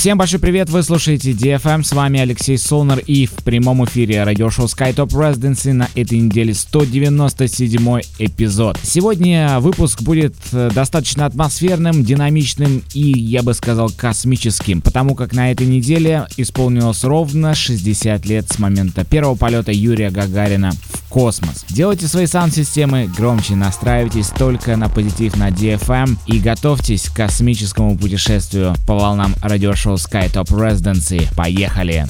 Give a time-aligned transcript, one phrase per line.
[0.00, 4.64] Всем большой привет, вы слушаете DFM, с вами Алексей Солнер и в прямом эфире радиошоу
[4.64, 8.78] SkyTop Residency на этой неделе 197 эпизод.
[8.82, 15.52] Сегодня выпуск будет э, достаточно атмосферным, динамичным и, я бы сказал, космическим, потому как на
[15.52, 21.66] этой неделе исполнилось ровно 60 лет с момента первого полета Юрия Гагарина в космос.
[21.68, 28.74] Делайте свои саунд-системы громче, настраивайтесь только на позитив на DFM и готовьтесь к космическому путешествию
[28.86, 31.34] по волнам радиошоу шоу Skytop Residency.
[31.34, 32.06] Поехали!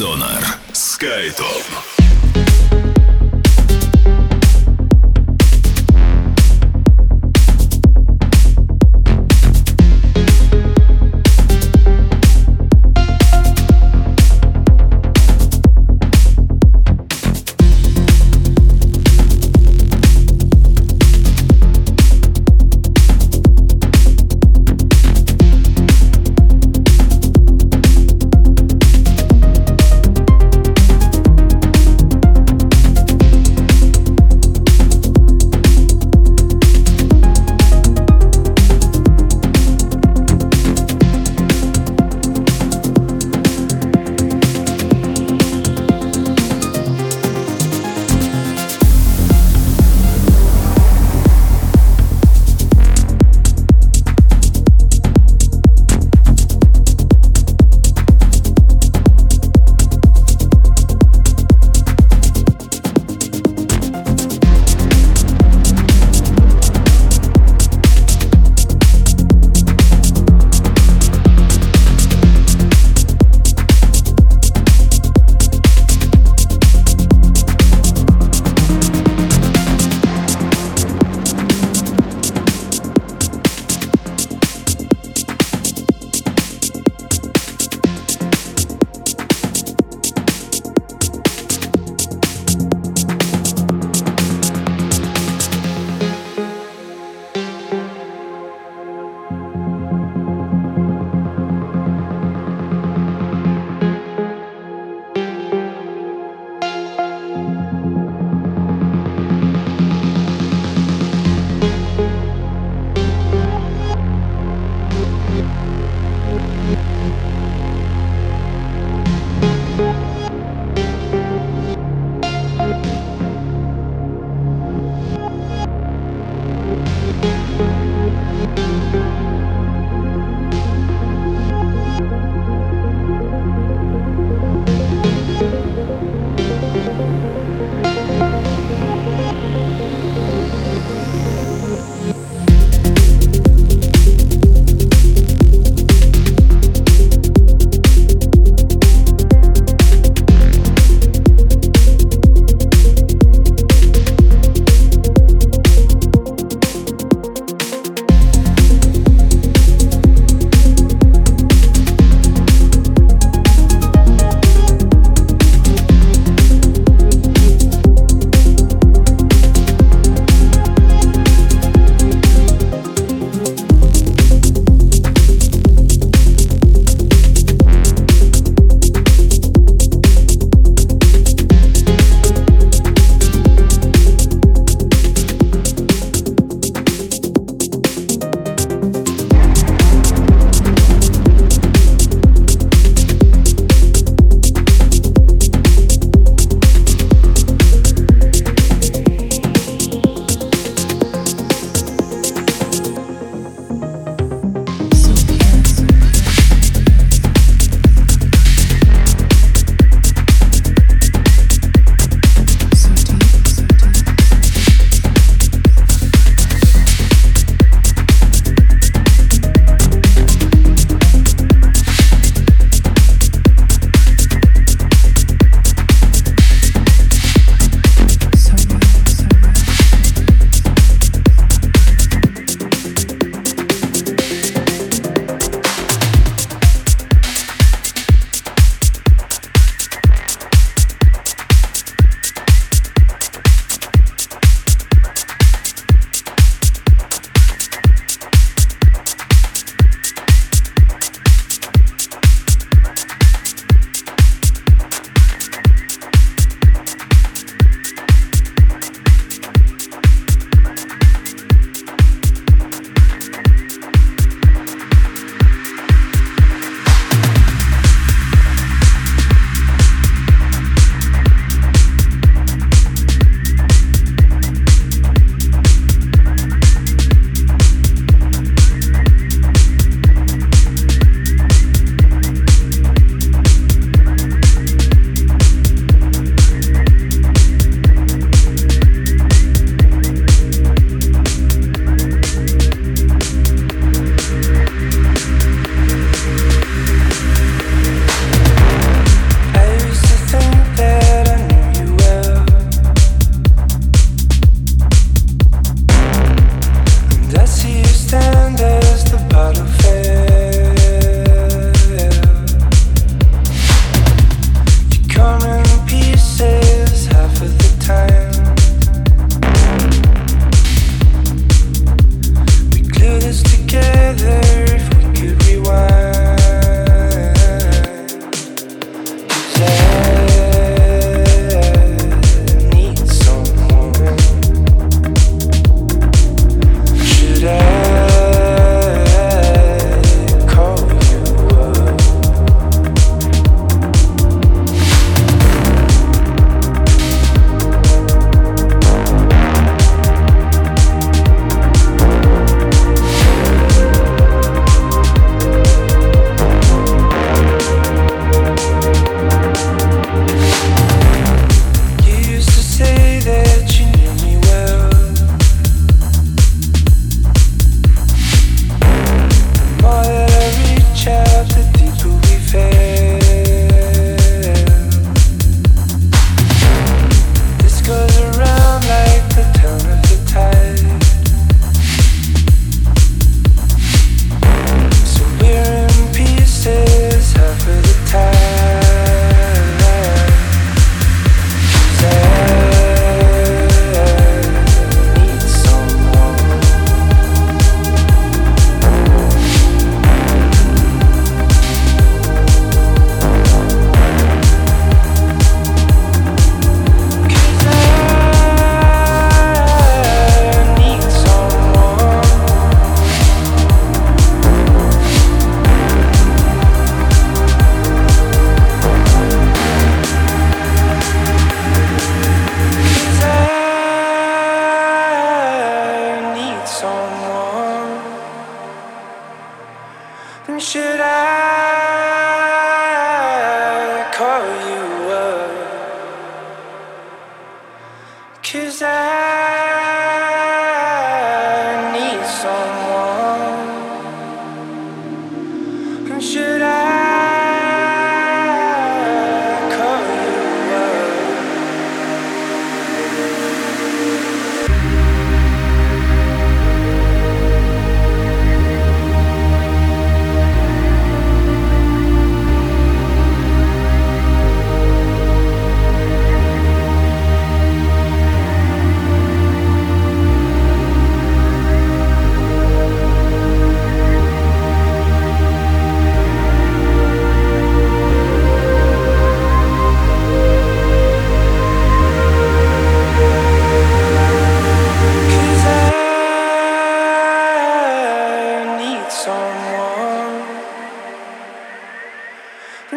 [0.00, 0.39] «Зона».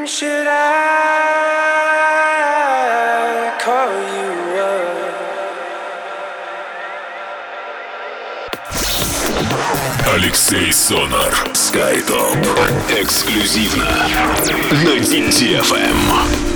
[0.07, 1.83] should I
[3.61, 4.93] call you up?
[10.15, 12.37] Алексей Сонар, Skytop.
[12.89, 14.09] Эксклюзивно
[14.71, 16.52] на DTFM.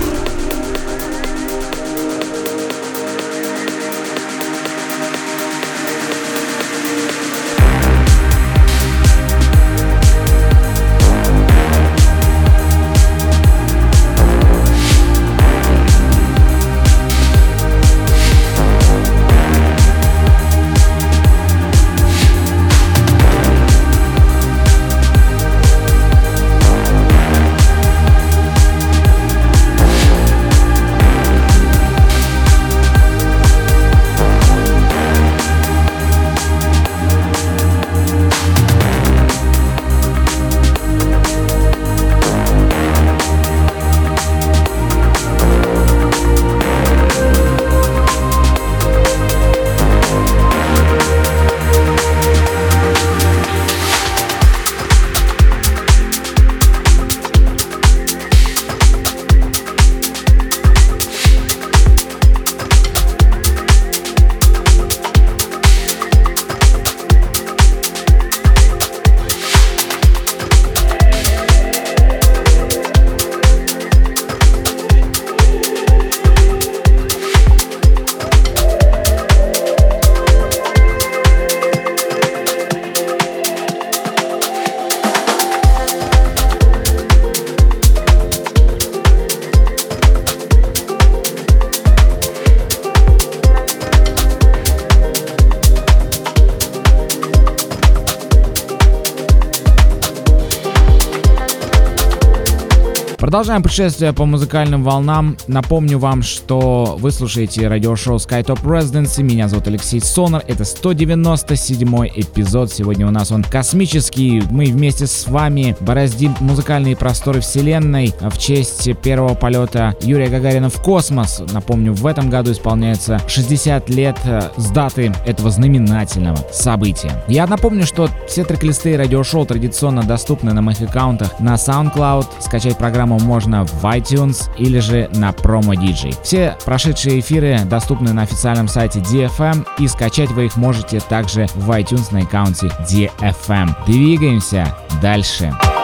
[103.37, 105.37] Продолжаем путешествие по музыкальным волнам.
[105.45, 109.21] Напомню вам, что вы слушаете радиошоу SkyTop Residency.
[109.21, 110.43] Меня зовут Алексей Сонар.
[110.47, 112.71] Это 197 эпизод.
[112.71, 114.41] Сегодня у нас он космический.
[114.49, 120.81] Мы вместе с вами бороздим музыкальные просторы Вселенной в честь первого полета Юрия Гагарина в
[120.81, 121.43] космос.
[121.53, 127.23] Напомню, в этом году исполняется 60 лет э, с даты этого знаменательного события.
[127.27, 132.25] Я напомню, что все трек-листы радиошоу традиционно доступны на моих аккаунтах на SoundCloud.
[132.39, 136.17] Скачать программу можно в iTunes или же на Promo DJ.
[136.23, 141.69] Все прошедшие эфиры доступны на официальном сайте DFM и скачать вы их можете также в
[141.71, 143.69] iTunes на аккаунте DFM.
[143.85, 145.53] Двигаемся дальше.
[145.57, 145.76] Дальше.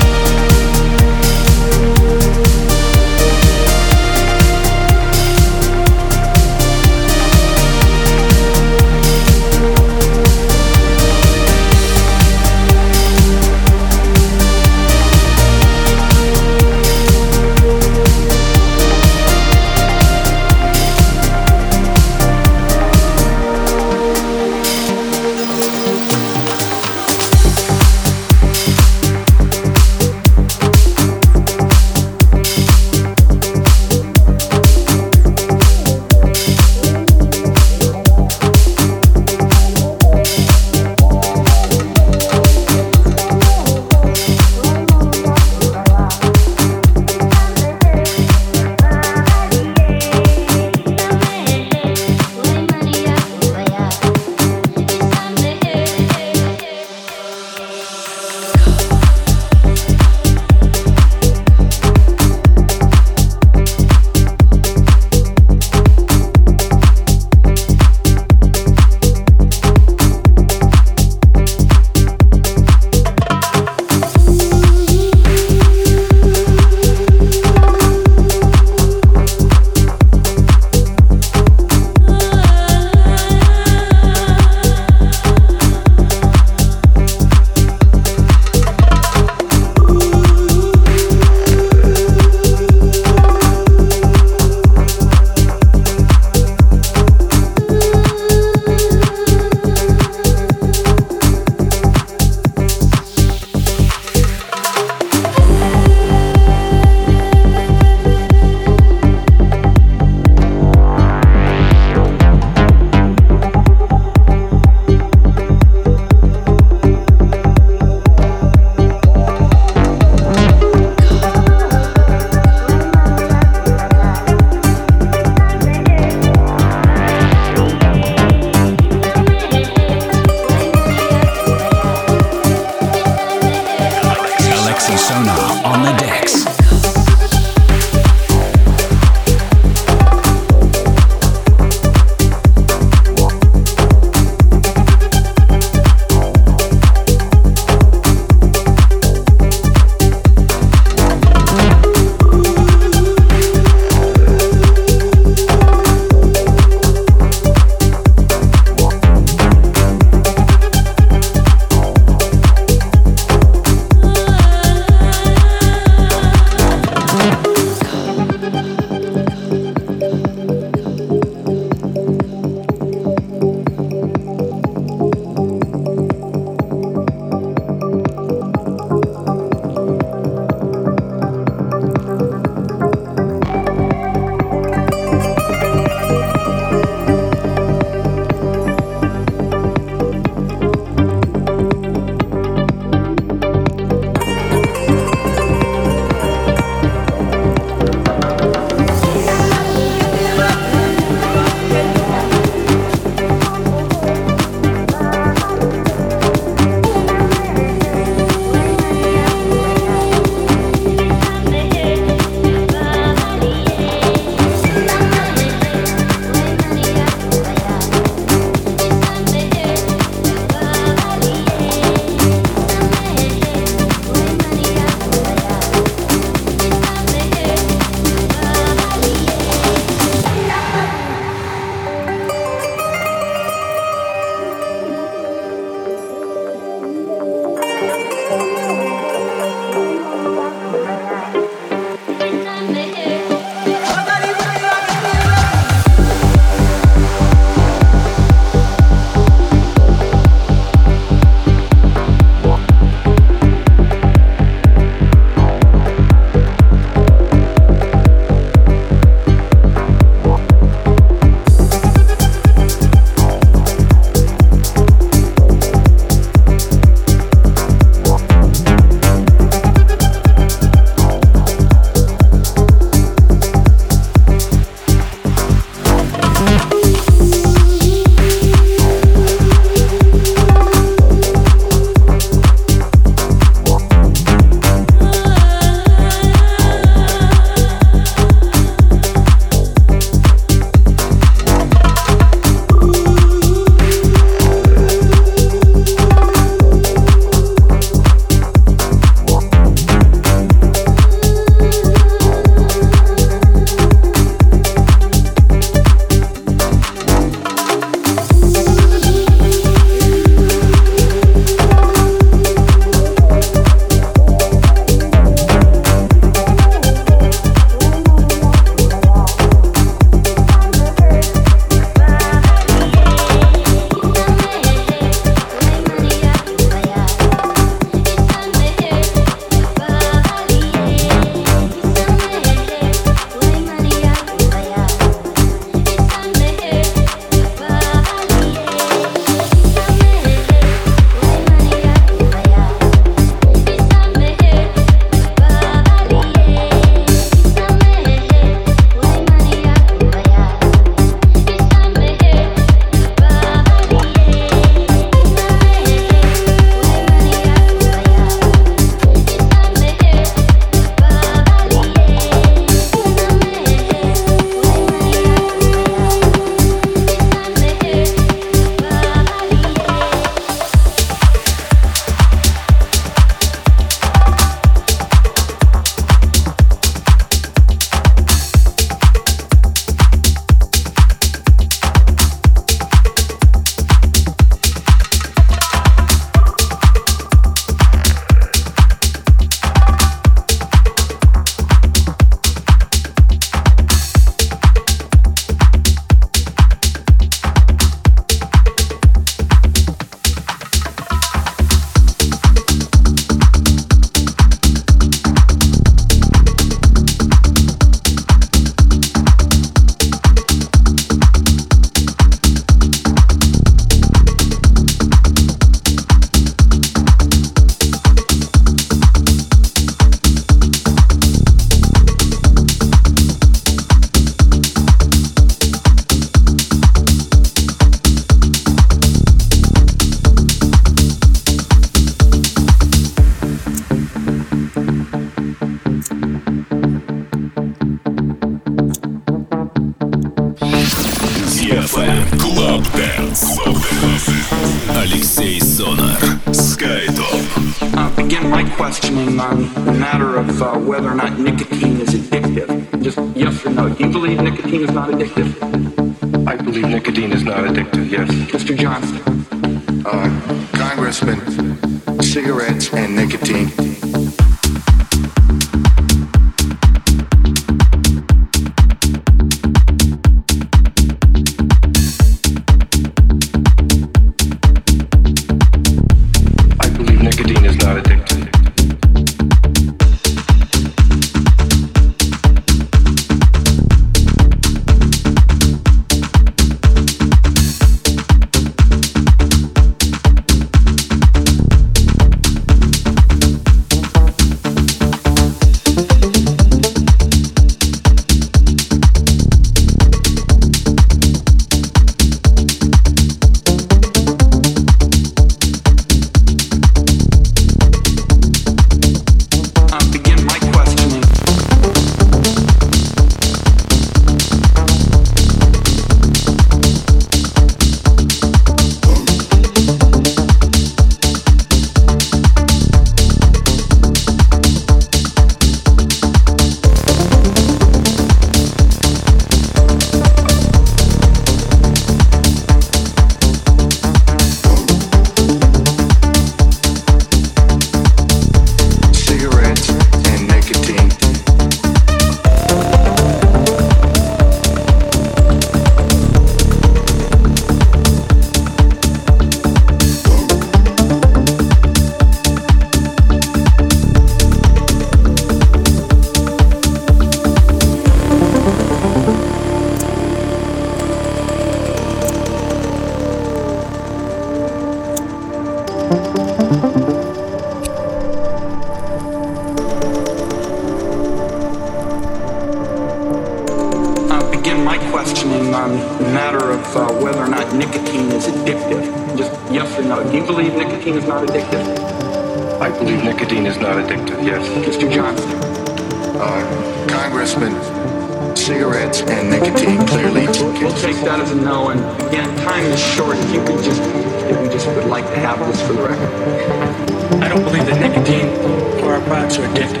[598.24, 600.00] addicted, our bodies are addicted.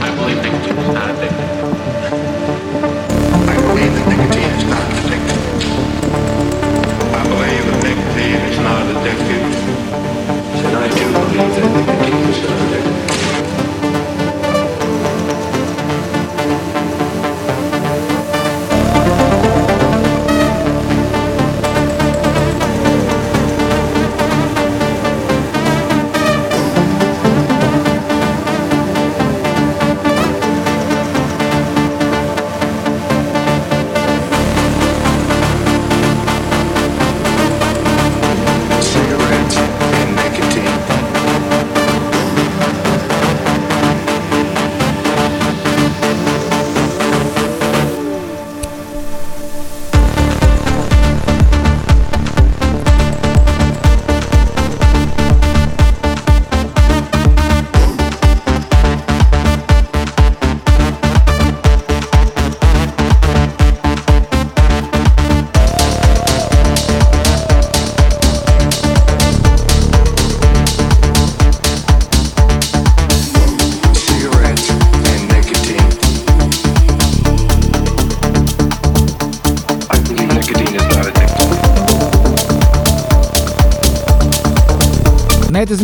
[0.00, 1.45] I believe they do not addicted.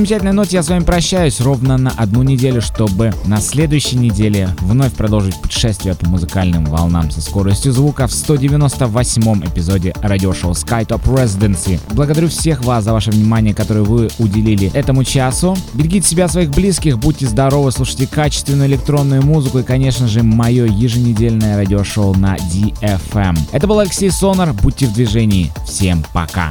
[0.03, 4.93] Замечательной ноте я с вами прощаюсь ровно на одну неделю, чтобы на следующей неделе вновь
[4.95, 11.79] продолжить путешествие по музыкальным волнам со скоростью звука в 198-м эпизоде радиошоу SkyTop Residency.
[11.93, 15.57] Благодарю всех вас за ваше внимание, которое вы уделили этому часу.
[15.73, 21.57] Берегите себя, своих близких, будьте здоровы, слушайте качественную электронную музыку и, конечно же, мое еженедельное
[21.57, 23.39] радиошоу на DFM.
[23.53, 25.53] Это был Алексей Сонар, будьте в движении.
[25.65, 26.51] Всем пока.